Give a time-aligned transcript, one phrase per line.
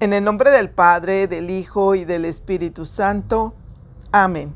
[0.00, 3.54] En el nombre del Padre, del Hijo y del Espíritu Santo.
[4.12, 4.54] Amén.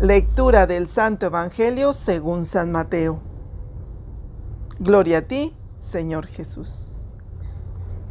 [0.00, 3.20] Lectura del Santo Evangelio según San Mateo.
[4.78, 6.98] Gloria a ti, Señor Jesús.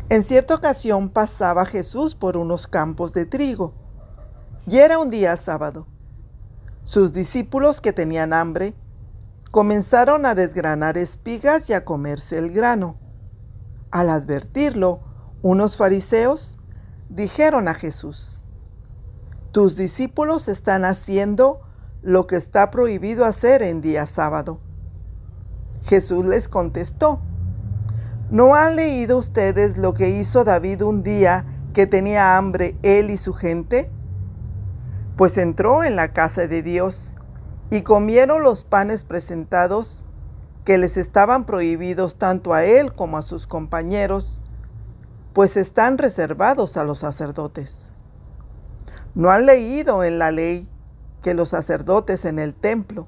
[0.09, 3.73] En cierta ocasión pasaba Jesús por unos campos de trigo,
[4.67, 5.87] y era un día sábado.
[6.83, 8.75] Sus discípulos que tenían hambre
[9.49, 12.99] comenzaron a desgranar espigas y a comerse el grano.
[13.89, 15.10] Al advertirlo,
[15.41, 16.57] unos fariseos
[17.09, 18.43] dijeron a Jesús,
[19.51, 21.61] tus discípulos están haciendo
[22.01, 24.59] lo que está prohibido hacer en día sábado.
[25.83, 27.21] Jesús les contestó,
[28.29, 33.17] ¿no han leído ustedes lo que hizo David un día que tenía hambre él y
[33.17, 33.89] su gente?
[35.17, 37.15] Pues entró en la casa de Dios
[37.69, 40.05] y comieron los panes presentados
[40.65, 44.40] que les estaban prohibidos tanto a él como a sus compañeros
[45.33, 47.85] pues están reservados a los sacerdotes.
[49.15, 50.69] ¿No han leído en la ley
[51.21, 53.07] que los sacerdotes en el templo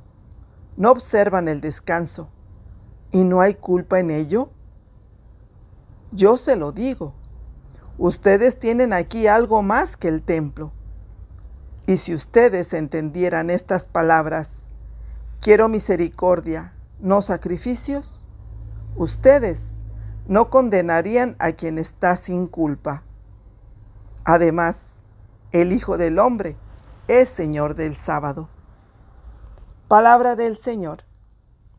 [0.77, 2.29] no observan el descanso
[3.11, 4.49] y no hay culpa en ello?
[6.11, 7.13] Yo se lo digo,
[7.97, 10.71] ustedes tienen aquí algo más que el templo.
[11.87, 14.67] Y si ustedes entendieran estas palabras,
[15.41, 18.25] quiero misericordia, no sacrificios,
[18.95, 19.59] ustedes
[20.27, 23.03] no condenarían a quien está sin culpa.
[24.23, 24.91] Además,
[25.51, 26.55] el Hijo del Hombre
[27.07, 28.49] es Señor del sábado.
[29.87, 31.03] Palabra del Señor.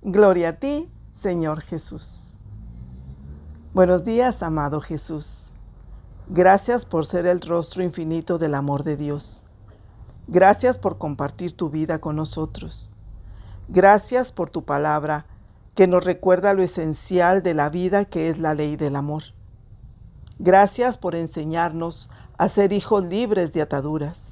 [0.03, 2.39] Gloria a ti, Señor Jesús.
[3.73, 5.53] Buenos días, amado Jesús.
[6.29, 9.43] Gracias por ser el rostro infinito del amor de Dios.
[10.27, 12.95] Gracias por compartir tu vida con nosotros.
[13.69, 15.27] Gracias por tu palabra
[15.75, 19.25] que nos recuerda lo esencial de la vida que es la ley del amor.
[20.39, 22.09] Gracias por enseñarnos
[22.39, 24.23] a ser hijos libres de ataduras.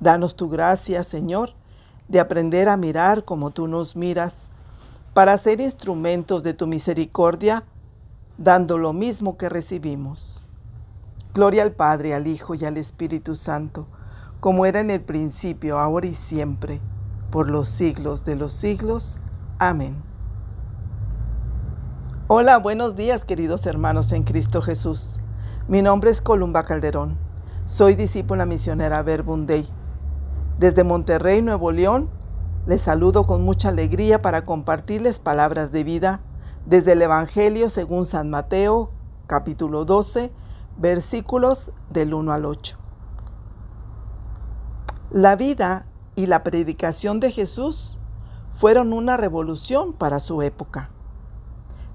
[0.00, 1.54] Danos tu gracia, Señor,
[2.08, 4.34] de aprender a mirar como tú nos miras,
[5.14, 7.64] para ser instrumentos de tu misericordia,
[8.38, 10.46] dando lo mismo que recibimos.
[11.34, 13.86] Gloria al Padre, al Hijo y al Espíritu Santo,
[14.40, 16.80] como era en el principio, ahora y siempre,
[17.30, 19.18] por los siglos de los siglos.
[19.62, 20.02] Amén.
[22.28, 25.20] Hola, buenos días queridos hermanos en Cristo Jesús.
[25.68, 27.18] Mi nombre es Columba Calderón.
[27.66, 29.46] Soy discípula misionera Verbum.
[30.58, 32.08] Desde Monterrey, Nuevo León,
[32.66, 36.22] les saludo con mucha alegría para compartirles palabras de vida
[36.64, 38.92] desde el Evangelio según San Mateo,
[39.26, 40.32] capítulo 12,
[40.78, 42.78] versículos del 1 al 8.
[45.10, 45.84] La vida
[46.16, 47.98] y la predicación de Jesús
[48.52, 50.90] fueron una revolución para su época,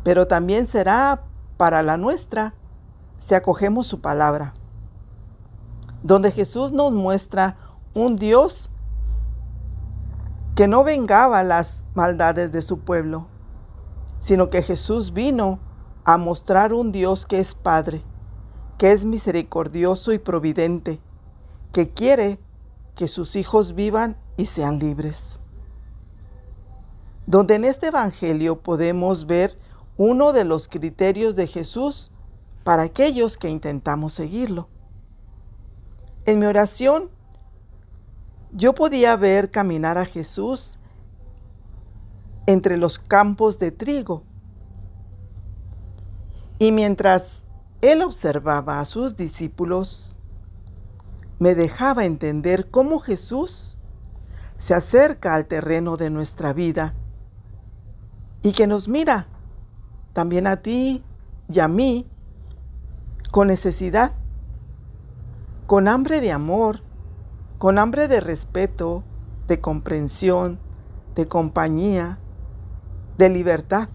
[0.04, 1.24] pero también será
[1.58, 2.54] para la nuestra
[3.20, 4.54] si acogemos su palabra,
[6.04, 7.58] donde Jesús nos muestra
[7.94, 8.70] un Dios
[10.56, 13.28] que no vengaba las maldades de su pueblo,
[14.20, 15.60] sino que Jesús vino
[16.04, 18.04] a mostrar un Dios que es Padre,
[18.78, 21.00] que es misericordioso y providente,
[21.72, 22.40] que quiere
[22.96, 25.35] que sus hijos vivan y sean libres
[27.28, 29.58] donde en este Evangelio podemos ver
[29.98, 32.12] uno de los criterios de Jesús
[32.64, 34.70] para aquellos que intentamos seguirlo.
[36.26, 37.10] En mi oración,
[38.52, 40.80] yo podía ver caminar a Jesús
[42.46, 44.24] entre los campos de trigo.
[46.60, 47.44] Y mientras
[47.82, 50.16] él observaba a sus discípulos,
[51.38, 53.78] me dejaba entender cómo Jesús
[54.58, 56.94] se acerca al terreno de nuestra vida
[58.46, 59.26] y que nos mira
[60.14, 61.04] también a ti
[61.50, 62.06] y a mí
[63.32, 64.12] con necesidad,
[65.66, 66.82] con hambre de amor,
[67.58, 69.04] con hambre de respeto,
[69.48, 70.60] de comprensión,
[71.16, 72.20] de compañía,
[73.18, 73.90] de libertad.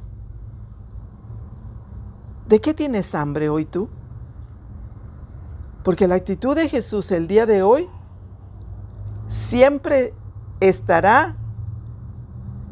[2.48, 3.88] ¿De qué tienes hambre hoy tú?
[5.84, 7.88] Porque la actitud de Jesús el día de hoy
[9.28, 10.12] siempre
[10.58, 11.36] estará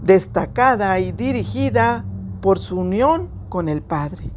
[0.09, 2.03] destacada y dirigida
[2.41, 4.31] por su unión con el Padre,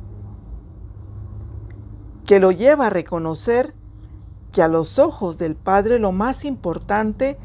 [2.26, 3.74] que lo lleva a reconocer
[4.52, 7.40] que a los ojos del Padre lo más importante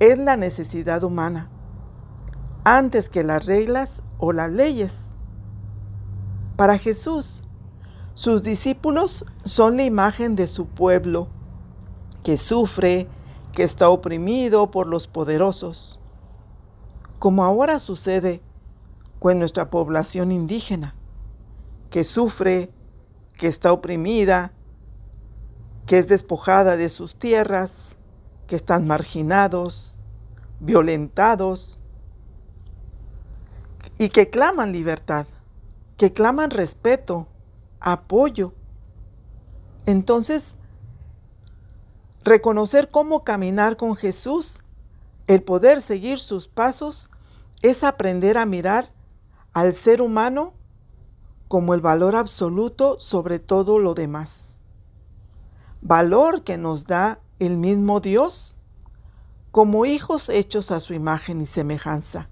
[0.00, 1.50] es la necesidad humana,
[2.64, 4.94] antes que las reglas o las leyes.
[6.56, 7.42] Para Jesús,
[8.14, 11.28] sus discípulos son la imagen de su pueblo,
[12.24, 13.06] que sufre,
[13.52, 16.00] que está oprimido por los poderosos
[17.18, 18.40] como ahora sucede
[19.18, 20.94] con nuestra población indígena,
[21.90, 22.70] que sufre,
[23.36, 24.52] que está oprimida,
[25.86, 27.96] que es despojada de sus tierras,
[28.46, 29.94] que están marginados,
[30.60, 31.78] violentados
[33.98, 35.26] y que claman libertad,
[35.96, 37.28] que claman respeto,
[37.80, 38.52] apoyo.
[39.86, 40.54] Entonces,
[42.24, 44.60] reconocer cómo caminar con Jesús,
[45.26, 47.08] el poder seguir sus pasos,
[47.62, 48.92] es aprender a mirar
[49.52, 50.54] al ser humano
[51.48, 54.58] como el valor absoluto sobre todo lo demás.
[55.80, 58.56] Valor que nos da el mismo Dios
[59.50, 62.28] como hijos hechos a su imagen y semejanza.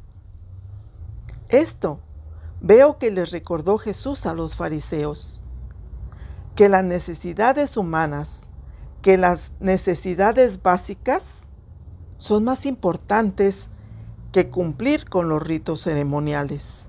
[1.48, 2.00] Esto
[2.60, 5.42] veo que les recordó Jesús a los fariseos,
[6.54, 8.40] que las necesidades humanas,
[9.02, 11.26] que las necesidades básicas
[12.16, 13.66] son más importantes
[14.32, 16.84] que cumplir con los ritos ceremoniales.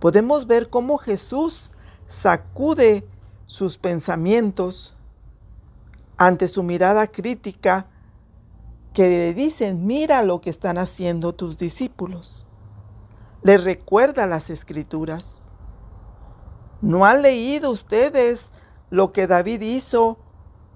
[0.00, 1.70] Podemos ver cómo Jesús
[2.08, 3.06] sacude
[3.46, 4.96] sus pensamientos
[6.16, 7.86] ante su mirada crítica
[8.92, 12.44] que le dicen, mira lo que están haciendo tus discípulos.
[13.42, 15.36] Le recuerda las escrituras.
[16.80, 18.46] ¿No han leído ustedes
[18.90, 20.18] lo que David hizo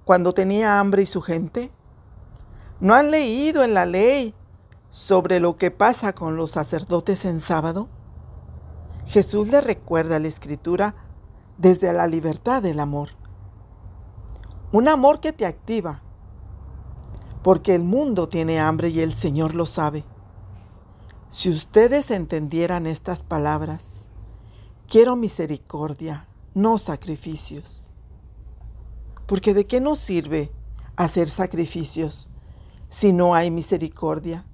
[0.04, 1.70] cuando tenía hambre y su gente?
[2.78, 4.34] ¿No han leído en la ley
[4.90, 7.88] sobre lo que pasa con los sacerdotes en sábado?
[9.06, 10.94] Jesús le recuerda la escritura
[11.56, 13.10] desde la libertad del amor.
[14.72, 16.02] Un amor que te activa,
[17.42, 20.04] porque el mundo tiene hambre y el Señor lo sabe.
[21.30, 24.06] Si ustedes entendieran estas palabras,
[24.86, 27.88] quiero misericordia, no sacrificios.
[29.26, 30.52] Porque ¿de qué nos sirve
[30.96, 32.28] hacer sacrificios
[32.88, 34.44] si no hay misericordia?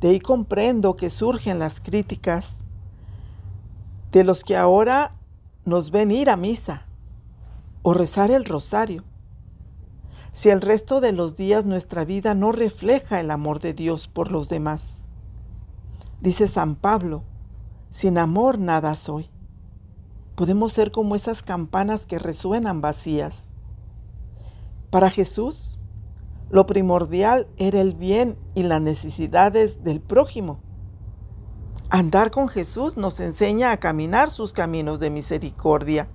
[0.00, 2.56] De ahí comprendo que surgen las críticas
[4.12, 5.14] de los que ahora
[5.64, 6.86] nos ven ir a misa
[7.82, 9.04] o rezar el rosario
[10.38, 14.30] si el resto de los días nuestra vida no refleja el amor de Dios por
[14.30, 14.98] los demás.
[16.20, 17.24] Dice San Pablo,
[17.90, 19.30] sin amor nada soy.
[20.36, 23.44] Podemos ser como esas campanas que resuenan vacías.
[24.90, 25.80] Para Jesús,
[26.50, 30.60] lo primordial era el bien y las necesidades del prójimo.
[31.90, 36.08] Andar con Jesús nos enseña a caminar sus caminos de misericordia.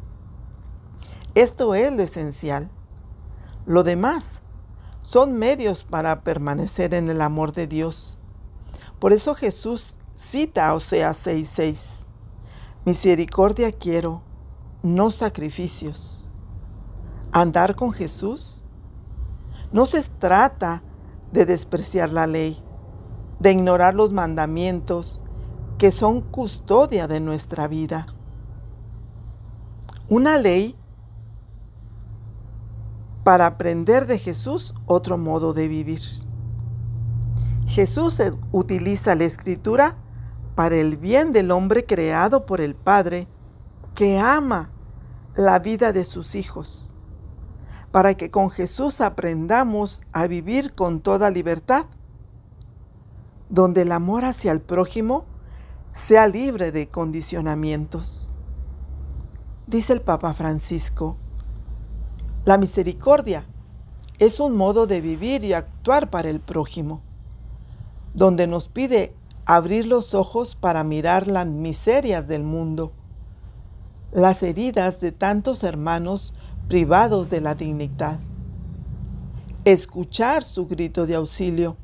[1.36, 2.70] Esto es lo esencial.
[3.66, 4.42] Lo demás
[5.02, 8.18] son medios para permanecer en el amor de Dios.
[9.00, 11.82] Por eso Jesús cita a Oseas 6:6.
[12.86, 14.22] Misericordia quiero,
[14.82, 16.30] no sacrificios.
[17.32, 18.62] Andar con Jesús
[19.74, 20.84] no se trata
[21.31, 22.64] de despreciar la ley,
[23.40, 25.20] de ignorar los mandamientos
[25.78, 28.06] que son custodia de nuestra vida.
[30.08, 30.78] Una ley
[33.24, 36.02] para aprender de Jesús otro modo de vivir.
[37.66, 38.22] Jesús
[38.52, 39.98] utiliza la escritura
[40.56, 43.28] para el bien del hombre creado por el Padre
[43.96, 44.70] que ama
[45.36, 46.93] la vida de sus hijos,
[47.94, 51.86] para que con Jesús aprendamos a vivir con toda libertad,
[53.51, 55.25] donde el amor hacia el prójimo
[55.92, 58.31] sea libre de condicionamientos.
[59.68, 61.18] Dice el Papa Francisco,
[62.46, 63.46] la misericordia
[64.18, 67.03] es un modo de vivir y actuar para el prójimo,
[68.15, 69.13] donde nos pide
[69.46, 72.91] abrir los ojos para mirar las miserias del mundo,
[74.13, 76.34] las heridas de tantos hermanos
[76.67, 78.20] privados de la dignidad,
[79.65, 81.77] escuchar su grito de auxilio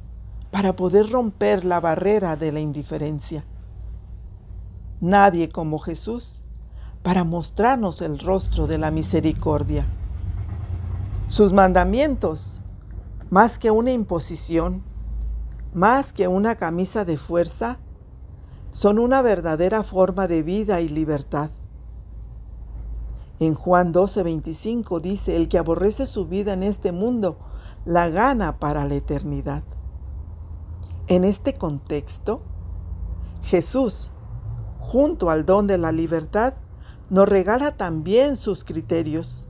[0.52, 3.46] para poder romper la barrera de la indiferencia.
[5.02, 6.44] Nadie como Jesús
[7.02, 9.88] para mostrarnos el rostro de la misericordia.
[11.28, 12.62] Sus mandamientos,
[13.30, 14.84] más que una imposición,
[15.74, 17.78] más que una camisa de fuerza,
[18.72, 21.50] son una verdadera forma de vida y libertad.
[23.40, 27.38] En Juan 12:25 dice, el que aborrece su vida en este mundo,
[27.86, 29.64] la gana para la eternidad.
[31.08, 32.42] En este contexto,
[33.44, 34.12] Jesús,
[34.80, 36.56] junto al don de la libertad,
[37.10, 39.46] nos regala también sus criterios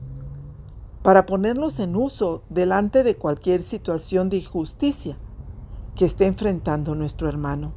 [1.02, 5.18] para ponerlos en uso delante de cualquier situación de injusticia
[5.94, 7.72] que esté enfrentando nuestro hermano.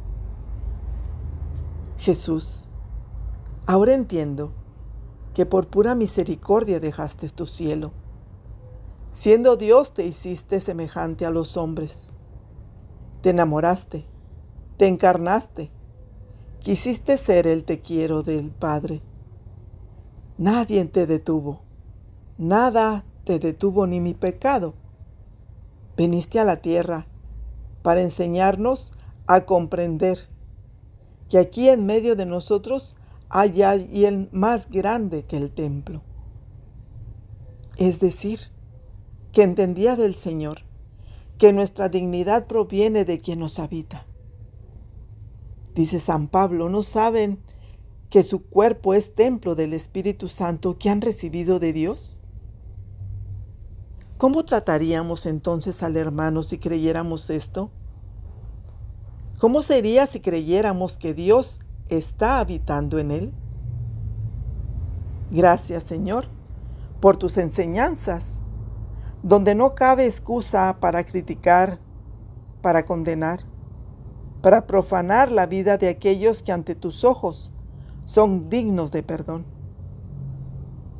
[1.97, 2.69] Jesús,
[3.65, 4.51] ahora entiendo
[5.33, 7.91] que por pura misericordia dejaste tu cielo.
[9.13, 12.07] Siendo Dios te hiciste semejante a los hombres.
[13.21, 14.05] Te enamoraste,
[14.77, 15.71] te encarnaste,
[16.59, 19.01] quisiste ser el te quiero del Padre.
[20.37, 21.63] Nadie te detuvo
[22.37, 24.73] nada te detuvo ni mi pecado.
[25.95, 27.07] Viniste a la tierra
[27.81, 28.91] para enseñarnos
[29.27, 30.17] a comprender
[31.29, 32.95] que aquí en medio de nosotros
[33.35, 36.03] hay alguien más grande que el templo.
[37.77, 38.39] Es decir,
[39.31, 40.59] que entendía del Señor
[41.39, 44.05] que nuestra dignidad proviene de quien nos habita.
[45.73, 47.39] Dice San Pablo, ¿no saben
[48.11, 52.19] que su cuerpo es templo del Espíritu Santo que han recibido de Dios?
[54.19, 57.71] ¿Cómo trataríamos entonces al hermano si creyéramos esto?
[59.39, 61.59] ¿Cómo sería si creyéramos que Dios
[61.89, 63.33] está habitando en él?
[65.31, 66.27] Gracias, Señor,
[66.99, 68.39] por tus enseñanzas,
[69.23, 71.79] donde no cabe excusa para criticar,
[72.61, 73.39] para condenar,
[74.41, 77.51] para profanar la vida de aquellos que ante tus ojos
[78.05, 79.45] son dignos de perdón.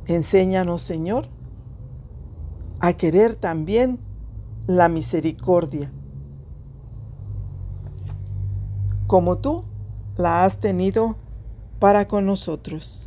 [0.08, 1.28] Enséñanos, Señor,
[2.80, 4.00] a querer también
[4.68, 5.92] la misericordia,
[9.08, 9.66] como tú
[10.16, 11.16] la has tenido
[11.80, 13.03] para con nosotros.